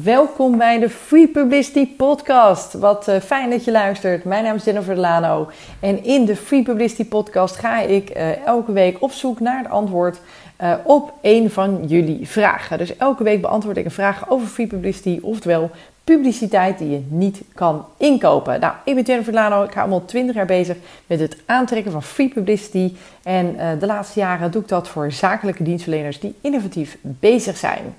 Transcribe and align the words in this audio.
Welkom 0.00 0.58
bij 0.58 0.78
de 0.78 0.90
Free 0.90 1.28
Publicity 1.28 1.88
Podcast. 1.96 2.72
Wat 2.72 3.08
uh, 3.08 3.16
fijn 3.20 3.50
dat 3.50 3.64
je 3.64 3.70
luistert. 3.70 4.24
Mijn 4.24 4.44
naam 4.44 4.54
is 4.54 4.64
Jennifer 4.64 4.94
Delano. 4.94 5.50
En 5.80 6.04
in 6.04 6.24
de 6.24 6.36
Free 6.36 6.62
Publicity 6.62 7.04
Podcast 7.04 7.56
ga 7.56 7.80
ik 7.80 8.16
uh, 8.16 8.46
elke 8.46 8.72
week 8.72 9.02
op 9.02 9.12
zoek 9.12 9.40
naar 9.40 9.58
het 9.58 9.68
antwoord 9.68 10.20
uh, 10.62 10.74
op 10.84 11.12
een 11.20 11.50
van 11.50 11.84
jullie 11.86 12.28
vragen. 12.28 12.78
Dus 12.78 12.96
elke 12.96 13.24
week 13.24 13.40
beantwoord 13.40 13.76
ik 13.76 13.84
een 13.84 13.90
vraag 13.90 14.30
over 14.30 14.46
free 14.46 14.66
publicity, 14.66 15.18
oftewel 15.22 15.70
publiciteit 16.04 16.78
die 16.78 16.90
je 16.90 17.02
niet 17.08 17.42
kan 17.54 17.86
inkopen. 17.96 18.60
Nou, 18.60 18.74
ik 18.84 18.94
ben 18.94 19.04
Jennifer 19.04 19.32
Lano. 19.32 19.62
Ik 19.62 19.72
ga 19.72 19.82
al 19.82 20.04
20 20.04 20.34
jaar 20.34 20.46
bezig 20.46 20.76
met 21.06 21.20
het 21.20 21.36
aantrekken 21.46 21.92
van 21.92 22.02
free 22.02 22.28
publicity. 22.28 22.94
En 23.22 23.56
de 23.78 23.86
laatste 23.86 24.18
jaren 24.18 24.50
doe 24.50 24.62
ik 24.62 24.68
dat 24.68 24.88
voor 24.88 25.12
zakelijke 25.12 25.62
dienstverleners 25.62 26.20
die 26.20 26.34
innovatief 26.40 26.96
bezig 27.02 27.56
zijn. 27.56 27.94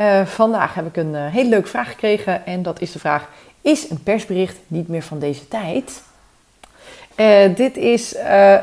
Uh, 0.00 0.26
vandaag 0.26 0.74
heb 0.74 0.86
ik 0.86 0.96
een 0.96 1.14
uh, 1.14 1.26
hele 1.26 1.48
leuke 1.48 1.68
vraag 1.68 1.88
gekregen. 1.88 2.46
En 2.46 2.62
dat 2.62 2.80
is 2.80 2.92
de 2.92 2.98
vraag: 2.98 3.28
Is 3.60 3.90
een 3.90 4.02
persbericht 4.02 4.56
niet 4.66 4.88
meer 4.88 5.02
van 5.02 5.18
deze 5.18 5.48
tijd? 5.48 6.02
Uh, 7.16 7.54
dit 7.54 7.76
is 7.76 8.16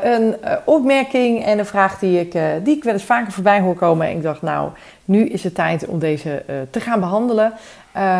een 0.03 0.35
opmerking 0.65 1.45
en 1.45 1.59
een 1.59 1.65
vraag 1.65 1.99
die 1.99 2.19
ik, 2.19 2.31
die 2.63 2.75
ik 2.75 2.83
wel 2.83 2.93
eens 2.93 3.03
vaker 3.03 3.31
voorbij 3.31 3.59
hoor 3.59 3.75
komen. 3.75 4.07
En 4.07 4.15
ik 4.15 4.21
dacht, 4.21 4.41
nou, 4.41 4.69
nu 5.07 5.25
is 5.25 5.43
het 5.43 5.55
tijd 5.55 5.85
om 5.85 5.99
deze 5.99 6.43
te 6.69 6.79
gaan 6.79 6.99
behandelen. 6.99 7.53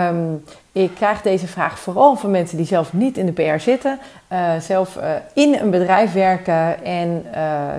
Um, 0.10 0.44
ik 0.72 0.92
krijg 0.96 1.22
deze 1.22 1.48
vraag 1.48 1.80
vooral 1.80 2.16
van 2.16 2.32
mensen 2.32 2.58
die 2.58 2.66
zelf 2.66 2.94
niet 2.94 3.18
in 3.18 3.26
de 3.26 3.32
PR 3.32 3.60
zitten, 3.60 4.00
zelf 4.60 5.00
in 5.34 5.54
een 5.54 5.70
bedrijf 5.70 6.14
werken 6.14 6.84
en 6.84 7.26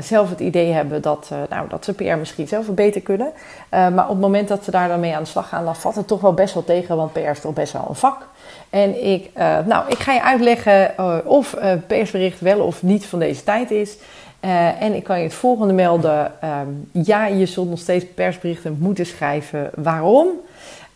zelf 0.00 0.30
het 0.30 0.40
idee 0.40 0.72
hebben 0.72 1.02
dat, 1.02 1.30
nou, 1.50 1.68
dat 1.68 1.84
ze 1.84 1.94
PR 1.94 2.16
misschien 2.16 2.48
zelf 2.48 2.66
beter 2.66 3.00
kunnen. 3.00 3.32
maar 3.70 4.04
op 4.04 4.08
het 4.08 4.20
moment 4.20 4.48
dat 4.48 4.64
ze 4.64 4.70
daar 4.70 4.88
dan 4.88 5.00
mee 5.00 5.14
aan 5.14 5.22
de 5.22 5.28
slag 5.28 5.48
gaan, 5.48 5.64
dan 5.64 5.76
valt 5.76 5.94
het 5.94 6.06
toch 6.06 6.20
wel 6.20 6.34
best 6.34 6.54
wel 6.54 6.64
tegen, 6.64 6.96
want 6.96 7.12
PR 7.12 7.20
is 7.20 7.40
toch 7.40 7.52
best 7.52 7.72
wel 7.72 7.86
een 7.88 7.94
vak. 7.94 8.26
En 8.70 9.04
ik, 9.04 9.30
nou, 9.66 9.88
ik 9.88 9.98
ga 9.98 10.12
je 10.12 10.22
uitleggen 10.22 10.94
of 11.26 11.54
uh, 11.54 11.72
persbericht 11.86 12.40
wel 12.40 12.60
of 12.60 12.82
niet 12.82 13.06
van 13.06 13.18
deze 13.18 13.44
tijd 13.44 13.70
is. 13.70 13.96
En 14.40 14.94
ik 14.94 15.04
kan 15.04 15.18
je 15.18 15.24
het 15.24 15.34
volgende 15.34 15.72
melden. 15.72 16.32
Um, 16.44 16.90
ja, 16.92 17.26
je 17.26 17.46
zult 17.46 17.68
nog 17.68 17.78
steeds 17.78 18.04
persberichten 18.14 18.76
moeten 18.80 19.06
schrijven. 19.06 19.70
Waarom? 19.74 20.28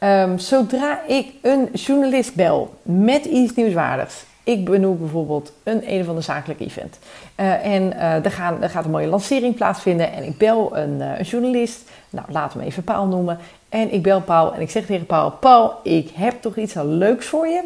Um, 0.00 0.38
zodra 0.38 1.00
ik 1.06 1.26
een 1.42 1.68
journalist 1.72 2.34
bel 2.34 2.74
met 2.82 3.24
iets 3.24 3.54
nieuwswaardigs. 3.54 4.24
Ik 4.44 4.64
benoem 4.64 4.98
bijvoorbeeld 4.98 5.52
een 5.62 5.92
een 5.92 6.00
of 6.00 6.08
ander 6.08 6.22
zakelijk 6.22 6.60
event. 6.60 6.98
en 7.34 7.98
er, 7.98 8.30
gaan, 8.30 8.62
er, 8.62 8.70
gaat 8.70 8.84
een 8.84 8.90
mooie 8.90 9.06
lancering 9.06 9.54
plaatsvinden. 9.54 10.12
En 10.12 10.24
ik 10.24 10.38
bel 10.38 10.76
een, 10.76 11.00
een 11.00 11.24
journalist. 11.24 11.90
Nou, 12.10 12.26
we 12.28 12.38
hem 12.38 12.60
even 12.60 12.84
Paul 12.84 13.06
noemen. 13.06 13.38
En 13.68 13.92
ik 13.92 14.02
bel 14.02 14.20
Paul 14.20 14.54
en 14.54 14.60
ik 14.60 14.70
zeg 14.70 14.86
tegen 14.86 15.06
Paul: 15.06 15.30
Paul, 15.30 15.72
ik 15.82 16.10
heb 16.14 16.40
toch 16.40 16.56
iets 16.56 16.74
leuks 16.74 17.26
voor 17.26 17.46
je. 17.46 17.62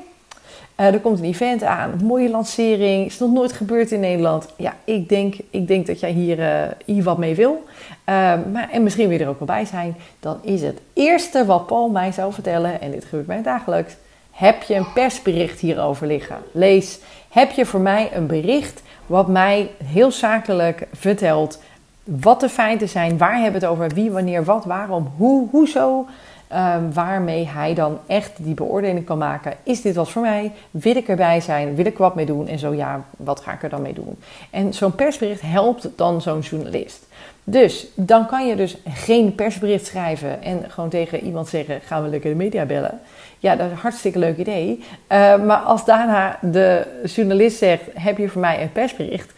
Uh, 0.81 0.87
er 0.87 1.01
komt 1.01 1.19
een 1.19 1.25
event 1.25 1.63
aan, 1.63 2.01
mooie 2.03 2.31
lancering. 2.31 3.07
Is 3.07 3.19
nog 3.19 3.33
nooit 3.33 3.53
gebeurd 3.53 3.91
in 3.91 4.01
Nederland. 4.01 4.49
Ja, 4.57 4.75
ik 4.85 5.09
denk, 5.09 5.35
ik 5.51 5.69
denk 5.69 5.87
dat 5.87 6.01
jij 6.01 6.11
hier, 6.11 6.39
uh, 6.39 6.63
hier 6.85 7.03
wat 7.03 7.19
mee 7.19 7.35
wil. 7.35 7.65
Uh, 8.09 8.15
maar, 8.53 8.69
en 8.73 8.83
misschien 8.83 9.09
wil 9.09 9.19
je 9.19 9.25
er 9.25 9.31
ook 9.31 9.39
wel 9.39 9.47
bij 9.47 9.65
zijn. 9.65 9.97
Dan 10.21 10.39
is 10.43 10.63
het 10.63 10.81
eerste 10.93 11.45
wat 11.45 11.67
Paul 11.67 11.89
mij 11.89 12.13
zou 12.13 12.33
vertellen, 12.33 12.81
en 12.81 12.91
dit 12.91 13.05
gebeurt 13.05 13.27
mij 13.27 13.43
dagelijks. 13.43 13.97
Heb 14.31 14.63
je 14.63 14.75
een 14.75 14.93
persbericht 14.93 15.61
hierover 15.61 16.07
liggen? 16.07 16.37
Lees, 16.53 16.99
heb 17.29 17.51
je 17.51 17.67
voor 17.67 17.81
mij 17.81 18.11
een 18.15 18.27
bericht 18.27 18.83
wat 19.07 19.29
mij 19.29 19.71
heel 19.85 20.11
zakelijk 20.11 20.87
vertelt 20.93 21.59
wat 22.05 22.41
de 22.41 22.49
feiten 22.49 22.89
zijn, 22.89 23.19
waar 23.19 23.35
hebben 23.35 23.61
we 23.61 23.67
het 23.67 23.77
over, 23.77 23.89
wie, 23.89 24.11
wanneer, 24.11 24.45
wat, 24.45 24.65
waarom, 24.65 25.13
hoe, 25.17 25.49
hoezo. 25.51 26.06
Um, 26.53 26.93
waarmee 26.93 27.47
hij 27.47 27.75
dan 27.75 27.99
echt 28.07 28.33
die 28.37 28.55
beoordeling 28.55 29.05
kan 29.05 29.19
maken. 29.19 29.53
Is 29.62 29.83
dit 29.83 29.95
wat 29.95 30.11
voor 30.11 30.23
mij? 30.23 30.53
Wil 30.71 30.97
ik 30.97 31.09
erbij 31.09 31.41
zijn? 31.41 31.75
Wil 31.75 31.87
ik 31.87 31.99
wat 31.99 32.15
mee 32.15 32.27
doen? 32.27 32.49
En 32.49 32.59
zo 32.59 32.75
ja, 32.75 33.05
wat 33.17 33.41
ga 33.41 33.53
ik 33.53 33.62
er 33.62 33.69
dan 33.69 33.83
mee 33.83 33.93
doen? 33.93 34.19
En 34.51 34.75
zo'n 34.75 34.95
persbericht 34.95 35.41
helpt 35.41 35.89
dan 35.97 36.21
zo'n 36.23 36.41
journalist. 36.41 37.06
Dus 37.45 37.87
dan 37.95 38.27
kan 38.27 38.47
je 38.47 38.56
dus 38.56 38.77
geen 38.89 39.35
persbericht 39.35 39.87
schrijven 39.87 40.43
en 40.43 40.65
gewoon 40.69 40.91
tegen 40.91 41.21
iemand 41.25 41.49
zeggen: 41.49 41.81
gaan 41.81 42.03
we 42.03 42.09
lekker 42.09 42.31
de 42.31 42.37
media 42.37 42.65
bellen. 42.65 43.01
Ja, 43.39 43.56
dat 43.56 43.67
is 43.67 43.73
een 43.73 43.79
hartstikke 43.79 44.19
leuk 44.19 44.37
idee. 44.37 44.85
Uh, 45.12 45.45
maar 45.45 45.59
als 45.59 45.85
daarna 45.85 46.39
de 46.43 46.87
journalist 47.05 47.59
zegt: 47.59 47.83
heb 47.95 48.19
je 48.19 48.29
voor 48.29 48.41
mij 48.41 48.62
een 48.62 48.73
persbericht? 48.73 49.33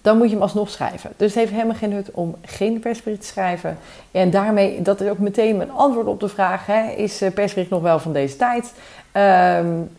Dan 0.00 0.16
moet 0.16 0.26
je 0.26 0.32
hem 0.32 0.42
alsnog 0.42 0.70
schrijven. 0.70 1.12
Dus 1.16 1.28
het 1.28 1.38
heeft 1.38 1.52
helemaal 1.52 1.74
geen 1.74 1.88
nut 1.88 2.10
om 2.10 2.36
geen 2.44 2.80
persbericht 2.80 3.20
te 3.20 3.26
schrijven. 3.26 3.78
En 4.10 4.30
daarmee, 4.30 4.82
dat 4.82 5.00
is 5.00 5.10
ook 5.10 5.18
meteen 5.18 5.56
mijn 5.56 5.70
antwoord 5.70 6.06
op 6.06 6.20
de 6.20 6.28
vraag: 6.28 6.66
hè, 6.66 6.90
is 6.90 7.22
eh, 7.22 7.32
persbericht 7.32 7.70
nog 7.70 7.82
wel 7.82 7.98
van 7.98 8.12
deze 8.12 8.36
tijd? 8.36 8.72
Um, 9.12 9.90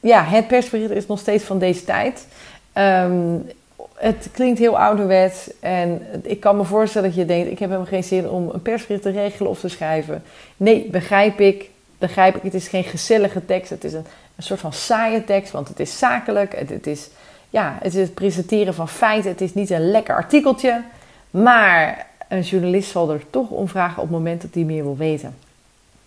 ja, 0.00 0.24
het 0.24 0.46
persbericht 0.46 0.90
is 0.90 1.06
nog 1.06 1.18
steeds 1.18 1.44
van 1.44 1.58
deze 1.58 1.84
tijd. 1.84 2.26
Um, 2.74 3.46
het 3.94 4.28
klinkt 4.32 4.58
heel 4.58 4.78
ouderwets 4.78 5.50
en 5.60 6.02
ik 6.22 6.40
kan 6.40 6.56
me 6.56 6.64
voorstellen 6.64 7.08
dat 7.08 7.18
je 7.18 7.24
denkt: 7.24 7.50
ik 7.50 7.58
heb 7.58 7.68
helemaal 7.68 7.90
geen 7.90 8.04
zin 8.04 8.28
om 8.28 8.50
een 8.52 8.62
persbericht 8.62 9.02
te 9.02 9.10
regelen 9.10 9.50
of 9.50 9.60
te 9.60 9.68
schrijven. 9.68 10.22
Nee, 10.56 10.88
begrijp 10.90 11.40
ik. 11.40 11.70
Begrijp 11.98 12.36
ik. 12.36 12.42
Het 12.42 12.54
is 12.54 12.68
geen 12.68 12.84
gezellige 12.84 13.44
tekst. 13.44 13.70
Het 13.70 13.84
is 13.84 13.92
een, 13.92 14.06
een 14.36 14.42
soort 14.42 14.60
van 14.60 14.72
saaie 14.72 15.24
tekst, 15.24 15.52
want 15.52 15.68
het 15.68 15.80
is 15.80 15.98
zakelijk. 15.98 16.58
Het 16.58 16.86
is 16.86 17.08
ja, 17.50 17.76
het 17.82 17.94
is 17.94 18.00
het 18.00 18.14
presenteren 18.14 18.74
van 18.74 18.88
feiten. 18.88 19.30
Het 19.30 19.40
is 19.40 19.54
niet 19.54 19.70
een 19.70 19.90
lekker 19.90 20.14
artikeltje. 20.14 20.82
Maar 21.30 22.06
een 22.28 22.40
journalist 22.40 22.90
zal 22.90 23.10
er 23.10 23.22
toch 23.30 23.50
om 23.50 23.68
vragen 23.68 24.02
op 24.02 24.08
het 24.08 24.18
moment 24.18 24.42
dat 24.42 24.54
hij 24.54 24.62
meer 24.62 24.82
wil 24.82 24.96
weten. 24.96 25.36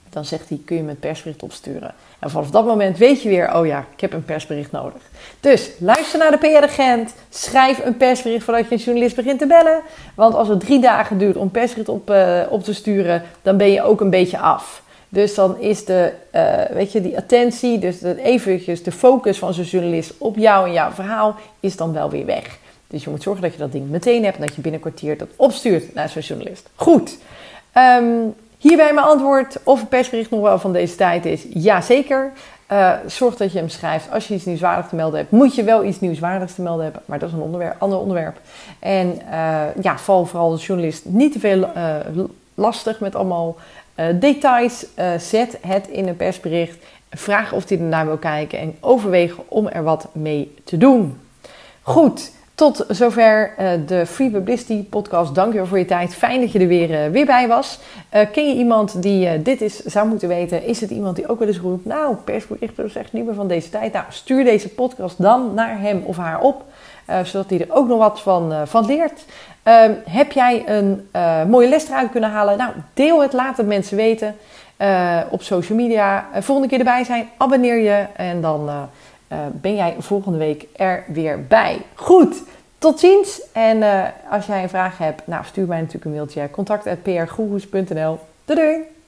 Dan 0.10 0.26
zegt 0.26 0.50
hij, 0.50 0.62
kun 0.66 0.76
je 0.76 0.84
me 0.84 0.90
een 0.90 1.00
persbericht 1.00 1.44
opsturen? 1.44 1.94
En 2.20 2.30
vanaf 2.30 2.50
dat 2.50 2.66
moment 2.66 2.98
weet 2.98 3.22
je 3.22 3.30
weer, 3.30 3.56
oh 3.56 3.66
ja, 3.66 3.86
ik 3.94 4.02
heb 4.02 4.14
een 4.14 4.26
persbericht 4.26 4.72
nodig. 4.72 5.02
Dus 5.40 5.72
luister 5.80 6.20
naar 6.20 6.32
de 6.32 6.38
PR-agent. 6.38 7.14
Schrijf 7.30 7.86
een 7.86 7.98
persbericht 7.98 8.44
voordat 8.44 8.68
je 8.68 8.76
een 8.76 8.82
journalist 8.82 9.16
begint 9.16 9.40
te 9.40 9.48
bellen. 9.48 9.82
Want 10.16 10.34
als 10.34 10.48
het 10.48 10.60
drie 10.60 10.82
dagen 10.82 11.18
duurt 11.18 11.36
om 11.36 11.52
persbericht 11.52 11.90
op, 11.90 12.10
uh, 12.10 12.42
op 12.50 12.64
te 12.64 12.74
sturen, 12.74 13.24
dan 13.42 13.58
ben 13.58 13.72
je 13.72 13.84
ook 13.84 14.02
een 14.02 14.10
beetje 14.10 14.40
af. 14.40 14.84
Dus 15.14 15.36
dan 15.36 15.60
is 15.60 15.86
de, 15.86 16.14
uh, 16.36 16.76
weet 16.76 16.92
je, 16.92 17.02
die 17.02 17.18
attentie, 17.18 17.80
dus 17.80 18.00
de, 18.00 18.22
eventjes 18.22 18.84
de 18.84 18.92
focus 18.92 19.38
van 19.38 19.54
zo'n 19.54 19.64
journalist 19.64 20.14
op 20.18 20.38
jou 20.38 20.68
en 20.68 20.74
jouw 20.74 20.92
verhaal, 20.92 21.36
is 21.60 21.76
dan 21.76 21.94
wel 21.94 22.10
weer 22.10 22.26
weg. 22.26 22.58
Dus 22.88 23.04
je 23.04 23.10
moet 23.10 23.24
zorgen 23.24 23.42
dat 23.42 23.54
je 23.54 23.60
dat 23.60 23.72
ding 23.72 23.90
meteen 23.90 24.24
hebt 24.24 24.38
en 24.38 24.46
dat 24.46 24.56
je 24.56 24.62
binnen 24.62 24.82
kwartier 24.82 25.18
dat 25.18 25.28
opstuurt 25.36 25.94
naar 25.94 26.10
zo'n 26.10 26.22
journalist. 26.22 26.70
Goed. 26.76 27.18
Um, 27.78 28.34
hierbij 28.58 28.94
mijn 28.94 29.06
antwoord 29.06 29.58
of 29.64 29.82
een 29.82 29.88
persbericht 29.88 30.30
nog 30.30 30.42
wel 30.42 30.60
van 30.60 30.74
deze 30.74 30.96
tijd 30.96 31.26
is. 31.26 31.46
Jazeker. 31.50 32.32
Uh, 32.72 32.94
zorg 33.08 33.36
dat 33.36 33.52
je 33.52 33.58
hem 33.58 33.70
schrijft. 33.70 34.12
Als 34.12 34.28
je 34.28 34.34
iets 34.34 34.46
nieuwswaardigs 34.46 34.90
te 34.90 34.96
melden 34.96 35.20
hebt, 35.20 35.32
moet 35.32 35.56
je 35.56 35.64
wel 35.64 35.84
iets 35.84 36.00
nieuwswaardigs 36.00 36.56
te 36.56 36.62
melden 36.62 36.84
hebben. 36.84 37.02
Maar 37.06 37.20
dat 37.20 37.30
is 37.30 37.36
een 37.36 37.74
ander 37.78 38.00
onderwerp. 38.00 38.40
En 38.80 39.22
uh, 39.30 39.64
ja, 39.82 39.98
val 39.98 40.26
vooral 40.26 40.52
als 40.52 40.66
journalist 40.66 41.06
niet 41.06 41.32
te 41.32 41.40
veel 41.40 41.70
lastig 42.56 43.00
met 43.00 43.16
allemaal 43.16 43.56
uh, 43.96 44.06
details. 44.14 44.86
Uh, 45.00 45.18
zet 45.18 45.58
het 45.62 45.88
in 45.88 46.08
een 46.08 46.16
persbericht. 46.16 46.84
Vraag 47.10 47.54
of 47.54 47.70
hij 47.70 47.78
ernaar 47.78 48.06
wil 48.06 48.18
kijken 48.18 48.60
en 48.60 48.76
overweeg 48.80 49.36
om 49.48 49.68
er 49.68 49.84
wat 49.84 50.10
mee 50.14 50.54
te 50.64 50.78
doen. 50.78 51.20
Goed, 51.82 52.32
tot 52.62 52.86
zover 52.88 53.54
uh, 53.60 53.70
de 53.88 54.06
Free 54.06 54.30
Publicity 54.30 54.84
podcast. 54.84 55.36
Dank 55.36 55.52
je 55.52 55.58
wel 55.58 55.68
voor 55.68 55.78
je 55.78 55.86
tijd. 55.86 56.16
Fijn 56.16 56.40
dat 56.40 56.52
je 56.52 56.60
er 56.60 56.68
weer, 56.68 57.12
weer 57.12 57.26
bij 57.26 57.48
was. 57.48 57.80
ken 58.10 58.48
je 58.48 58.54
iemand 58.54 59.02
die 59.02 59.42
dit 59.42 59.62
is, 59.62 59.78
zou 59.78 60.08
moeten 60.08 60.28
weten? 60.28 60.64
Is 60.66 60.82
het 60.82 60.90
iemand 60.90 61.16
die 61.16 61.28
ook 61.28 61.40
wel 61.40 61.48
eens 61.48 61.58
roept, 61.58 61.86
nou, 61.86 62.16
persberichten 62.16 62.86
is 62.86 62.96
echt 62.96 63.14
niet 63.14 63.26
meer 63.26 63.34
van 63.34 63.48
deze 63.48 63.70
tijd. 63.70 63.94
Nou, 63.94 64.06
stuur 64.10 64.44
deze 64.44 64.70
podcast 64.70 65.22
dan 65.22 65.54
naar 65.54 65.80
hem 65.80 66.02
of 66.06 66.18
haar 66.18 66.40
op. 66.40 66.64
zodat 67.24 67.50
hij 67.50 67.60
er 67.60 67.76
ook 67.76 67.88
nog 67.88 67.98
wat 67.98 68.22
van, 68.22 68.54
van 68.68 68.86
leert. 68.86 69.26
Um, 69.64 69.98
heb 70.10 70.32
jij 70.32 70.64
een 70.68 71.10
mooie 71.50 71.70
les 71.70 71.88
eruit 71.88 72.12
kunnen 72.12 72.30
halen? 72.30 72.58
Nou, 72.58 72.72
deel 72.94 73.22
het, 73.22 73.34
laat 73.34 73.58
het 73.58 73.68
mensen 73.68 73.98
weten 73.98 74.36
op 75.30 75.42
social 75.42 75.78
media. 75.78 76.26
Volgende 76.40 76.70
keer 76.70 76.80
erbij 76.80 77.04
zijn, 77.04 77.30
abonneer 77.38 77.78
je 77.78 78.06
en 78.16 78.42
dan 78.42 78.70
ben 79.52 79.76
jij 79.76 79.96
volgende 80.00 80.38
week 80.38 80.68
er 80.76 81.04
weer 81.08 81.48
bij. 81.48 81.82
Goed, 81.96 82.44
tot 82.78 83.00
ziens. 83.00 83.42
En 83.52 83.84
als 84.30 84.46
jij 84.46 84.64
een 84.64 84.70
vraag 84.70 84.98
hebt, 84.98 85.28
nou, 85.28 85.46
stuur 85.46 85.68
mij 85.68 85.78
natuurlijk 85.78 86.06
een 86.06 86.12
mailtje. 86.12 86.50
Contact.prgoeroes.nl. 86.50 88.20
Doei 88.46 88.60
doei! 88.60 89.01